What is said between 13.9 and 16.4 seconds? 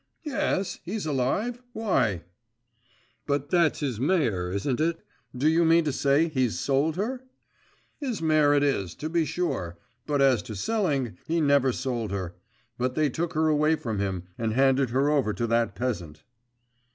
him, and handed her over to that peasant.